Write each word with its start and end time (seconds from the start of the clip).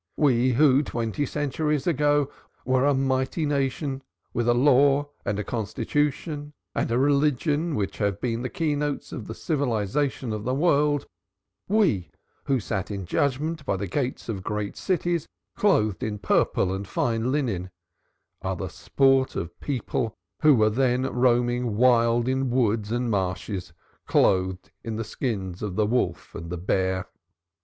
We 0.17 0.53
who 0.53 0.81
twenty 0.81 1.27
centuries 1.27 1.85
ago 1.85 2.31
were 2.65 2.87
a 2.87 2.93
mighty 2.95 3.45
nation, 3.45 4.01
with 4.33 4.47
a 4.47 4.53
law 4.55 5.09
and 5.23 5.37
a 5.37 5.43
constitution 5.43 6.53
and 6.73 6.89
a 6.89 6.97
religion 6.97 7.75
which 7.75 7.99
have 7.99 8.19
been 8.19 8.41
the 8.41 8.49
key 8.49 8.73
notes 8.75 9.11
of 9.11 9.27
the 9.27 9.35
civilization 9.35 10.33
of 10.33 10.43
the 10.43 10.55
world, 10.55 11.05
we 11.67 12.09
who 12.45 12.59
sat 12.59 12.89
in 12.89 13.05
judgment 13.05 13.63
by 13.63 13.77
the 13.77 13.85
gates 13.85 14.27
of 14.27 14.41
great 14.41 14.75
cities, 14.75 15.27
clothed 15.55 16.01
in 16.01 16.17
purple 16.17 16.73
and 16.73 16.87
fine 16.87 17.31
linen, 17.31 17.69
are 18.41 18.55
the 18.55 18.69
sport 18.69 19.35
of 19.35 19.59
peoples 19.59 20.13
who 20.41 20.55
were 20.55 20.71
then 20.71 21.03
roaming 21.13 21.77
wild 21.77 22.27
in 22.27 22.49
woods 22.49 22.91
and 22.91 23.11
marshes 23.11 23.71
clothed 24.07 24.71
in 24.83 24.95
the 24.95 25.03
skins 25.03 25.61
of 25.61 25.75
the 25.75 25.85
wolf 25.85 26.33
and 26.33 26.49
the 26.49 26.57
bear. 26.57 27.05